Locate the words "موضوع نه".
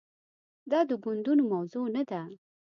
1.53-2.03